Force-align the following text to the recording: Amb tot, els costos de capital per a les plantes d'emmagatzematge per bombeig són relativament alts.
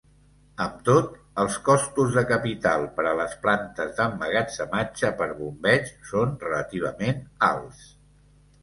Amb 0.63 0.77
tot, 0.85 1.11
els 1.43 1.57
costos 1.67 2.09
de 2.15 2.23
capital 2.31 2.85
per 2.97 3.05
a 3.11 3.13
les 3.21 3.35
plantes 3.45 3.95
d'emmagatzematge 4.01 5.15
per 5.23 5.29
bombeig 5.45 5.95
són 6.15 6.37
relativament 6.49 7.23
alts. 7.53 7.89